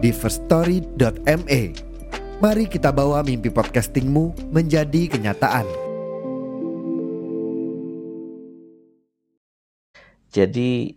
[0.00, 1.62] di firststory.me.
[2.40, 5.68] Mari kita bawa mimpi podcastingmu menjadi kenyataan.
[10.32, 10.96] Jadi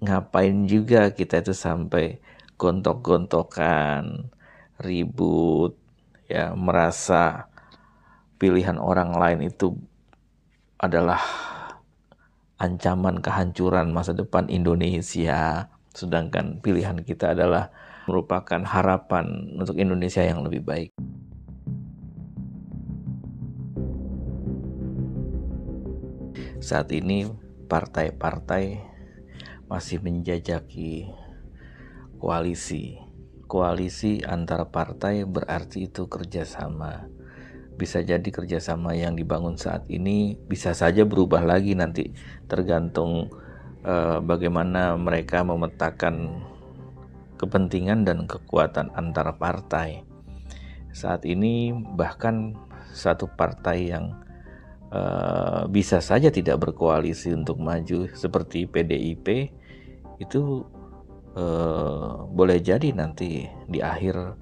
[0.00, 2.24] ngapain juga kita itu sampai
[2.56, 4.32] gontok-gontokan,
[4.80, 5.76] ribut,
[6.24, 7.52] ya merasa
[8.40, 9.76] pilihan orang lain itu
[10.80, 11.20] adalah
[12.56, 17.68] ancaman kehancuran masa depan Indonesia, sedangkan pilihan kita adalah
[18.08, 20.90] merupakan harapan untuk Indonesia yang lebih baik.
[26.58, 27.28] Saat ini
[27.68, 28.80] partai-partai
[29.68, 31.12] masih menjajaki
[32.16, 32.96] koalisi.
[33.48, 37.08] Koalisi antar partai berarti itu kerjasama.
[37.78, 42.12] Bisa jadi kerjasama yang dibangun saat ini bisa saja berubah lagi nanti
[42.50, 43.30] tergantung
[43.86, 46.42] uh, bagaimana mereka memetakan
[47.38, 50.02] kepentingan dan kekuatan antar partai.
[50.90, 52.58] Saat ini bahkan
[52.90, 54.18] satu partai yang
[54.90, 59.54] uh, bisa saja tidak berkoalisi untuk maju seperti PDIP
[60.18, 60.66] itu
[61.38, 64.34] uh, boleh jadi nanti di akhir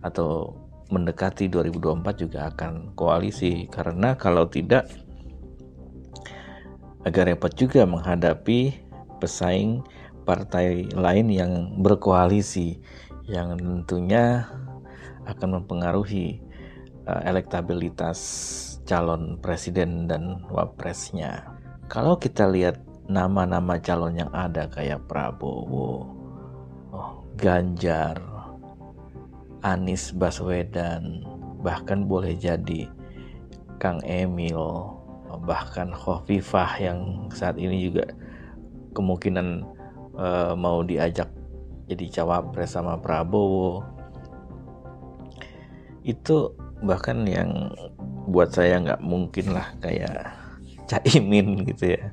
[0.00, 0.54] atau
[0.90, 4.90] mendekati 2024 juga akan koalisi karena kalau tidak
[7.06, 8.74] agak repot juga menghadapi
[9.22, 9.80] pesaing
[10.24, 12.78] partai lain yang berkoalisi
[13.30, 14.46] yang tentunya
[15.26, 16.42] akan mempengaruhi
[17.06, 18.18] uh, elektabilitas
[18.84, 21.46] calon presiden dan wapresnya.
[21.86, 26.10] Kalau kita lihat nama-nama calon yang ada kayak Prabowo,
[26.90, 28.18] oh, Ganjar,
[29.62, 31.22] Anies Baswedan,
[31.62, 32.90] bahkan boleh jadi
[33.78, 34.58] Kang Emil,
[35.46, 38.10] bahkan Khofifah yang saat ini juga
[38.94, 39.62] kemungkinan
[40.20, 41.32] uh, mau diajak
[41.88, 43.82] jadi cawapres sama Prabowo.
[46.04, 46.54] Itu
[46.84, 47.72] bahkan yang
[48.30, 50.30] buat saya nggak mungkin lah kayak
[50.90, 52.12] Caimin gitu ya.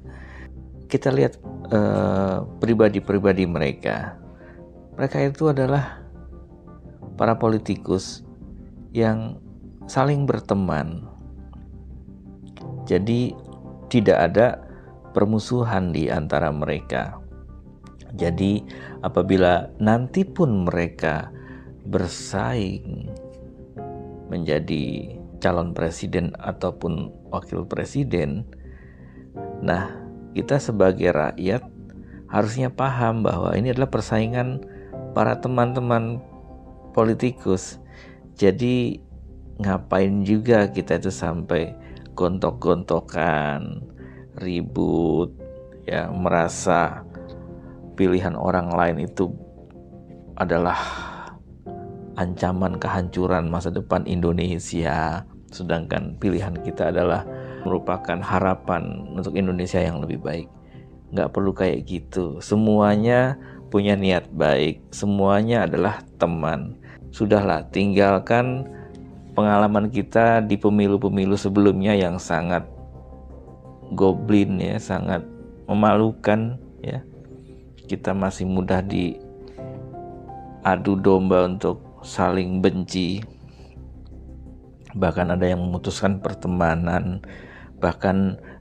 [0.88, 1.38] Kita lihat
[1.70, 4.16] uh, pribadi-pribadi mereka.
[4.96, 6.02] Mereka itu adalah
[7.20, 8.26] para politikus
[8.96, 9.38] yang
[9.86, 11.06] saling berteman.
[12.88, 13.36] Jadi
[13.92, 14.48] tidak ada
[15.12, 17.27] permusuhan di antara mereka
[18.16, 18.64] jadi
[19.04, 21.32] apabila nanti pun mereka
[21.88, 23.12] bersaing
[24.28, 28.44] menjadi calon presiden ataupun wakil presiden,
[29.64, 29.92] nah
[30.36, 31.64] kita sebagai rakyat
[32.28, 34.64] harusnya paham bahwa ini adalah persaingan
[35.16, 36.20] para teman-teman
[36.92, 37.80] politikus.
[38.38, 39.02] Jadi
[39.58, 41.74] ngapain juga kita itu sampai
[42.14, 43.82] gontok-gontokan,
[44.38, 45.34] ribut,
[45.88, 47.08] ya merasa
[47.98, 49.34] pilihan orang lain itu
[50.38, 50.78] adalah
[52.14, 57.26] ancaman kehancuran masa depan Indonesia, sedangkan pilihan kita adalah
[57.66, 60.48] merupakan harapan untuk Indonesia yang lebih baik.
[61.10, 62.38] Nggak perlu kayak gitu.
[62.38, 63.36] Semuanya
[63.74, 66.78] punya niat baik, semuanya adalah teman.
[67.10, 68.70] Sudahlah, tinggalkan
[69.34, 72.62] pengalaman kita di pemilu-pemilu sebelumnya yang sangat
[73.98, 75.26] goblin ya, sangat
[75.66, 77.02] memalukan ya
[77.88, 79.16] kita masih mudah di
[80.68, 83.24] adu domba untuk saling benci.
[84.92, 87.24] Bahkan ada yang memutuskan pertemanan.
[87.80, 88.18] Bahkan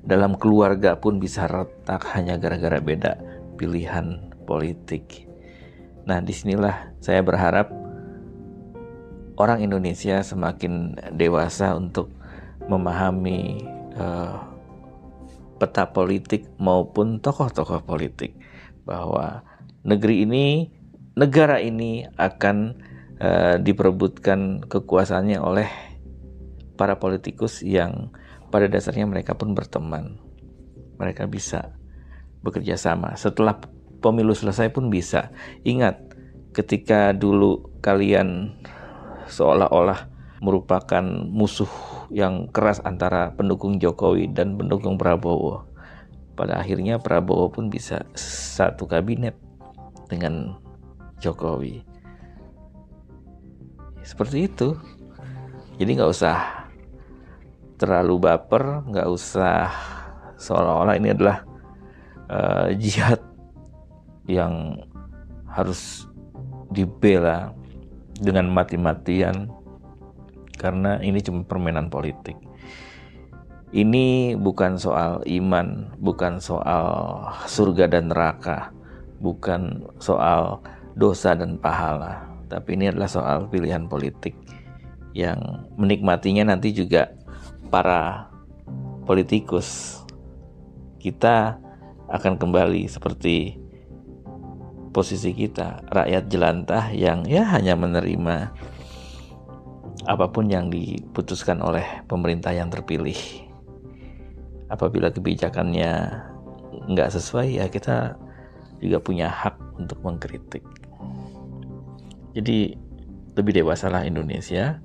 [0.07, 3.19] dalam keluarga pun bisa retak hanya gara-gara beda
[3.59, 5.27] pilihan politik.
[6.07, 7.73] Nah di sinilah saya berharap
[9.41, 12.13] orang Indonesia semakin dewasa untuk
[12.71, 13.67] memahami
[13.99, 14.39] uh,
[15.57, 18.37] peta politik maupun tokoh-tokoh politik
[18.87, 19.43] bahwa
[19.83, 20.71] negeri ini,
[21.19, 22.57] negara ini akan
[23.19, 25.69] uh, diperebutkan kekuasaannya oleh
[26.79, 28.15] para politikus yang
[28.55, 30.23] pada dasarnya mereka pun berteman.
[30.97, 31.77] Mereka bisa
[32.41, 33.19] bekerja sama.
[33.19, 33.59] Setelah
[33.99, 35.35] pemilu selesai pun bisa.
[35.67, 35.99] Ingat,
[36.55, 38.55] ketika dulu kalian
[39.27, 41.69] seolah-olah merupakan musuh
[42.13, 45.76] yang keras antara pendukung Jokowi dan pendukung Prabowo
[46.37, 49.35] pada akhirnya Prabowo pun bisa satu kabinet
[50.07, 50.55] dengan
[51.19, 51.83] Jokowi.
[54.07, 54.79] seperti itu
[55.83, 56.71] jadi nggak usah
[57.75, 59.67] terlalu baper nggak usah
[60.39, 61.43] seolah-olah ini adalah
[62.31, 63.19] uh, jihad
[64.31, 64.79] yang
[65.51, 66.07] harus
[66.71, 67.51] dibela
[68.17, 69.51] dengan mati-matian
[70.57, 72.37] karena ini cuma permainan politik.
[73.75, 76.87] Ini bukan soal iman, bukan soal
[77.51, 78.71] surga dan neraka,
[79.19, 80.63] bukan soal
[80.95, 84.39] dosa dan pahala, tapi ini adalah soal pilihan politik
[85.17, 87.11] yang menikmatinya nanti juga
[87.69, 88.31] para
[89.03, 90.01] politikus.
[91.03, 91.59] Kita
[92.07, 93.59] akan kembali seperti
[94.95, 98.37] posisi kita, rakyat jelantah yang ya hanya menerima
[100.07, 103.46] apa pun yang diputuskan oleh pemerintah yang terpilih.
[104.67, 105.93] Apabila kebijakannya
[106.91, 108.19] nggak sesuai ya kita
[108.83, 110.65] juga punya hak untuk mengkritik.
[112.37, 112.77] Jadi
[113.37, 114.81] lebih dewasalah Indonesia,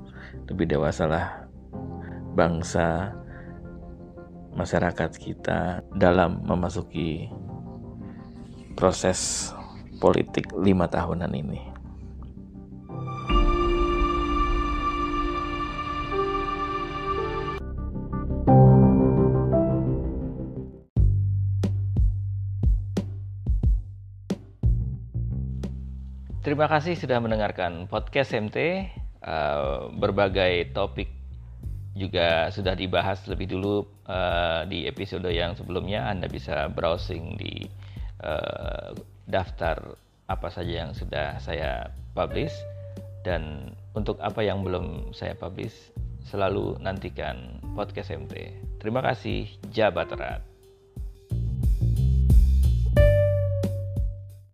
[0.48, 1.48] lebih dewasalah
[2.36, 3.16] bangsa
[4.56, 7.31] masyarakat kita dalam memasuki
[8.75, 9.51] proses
[10.00, 11.71] politik lima tahunan ini.
[26.51, 28.59] Terima kasih sudah mendengarkan podcast MT.
[28.59, 28.75] Uh,
[29.24, 31.07] eh, berbagai topik
[31.95, 36.12] juga sudah dibahas lebih dulu uh, di episode yang sebelumnya.
[36.12, 37.71] Anda bisa browsing di
[38.27, 38.92] uh,
[39.31, 39.95] daftar
[40.27, 41.88] apa saja yang sudah saya
[42.19, 42.51] publish
[43.24, 45.95] dan untuk apa yang belum saya publish
[46.27, 48.59] selalu nantikan podcast MT.
[48.83, 50.50] Terima kasih, Jabat Erat.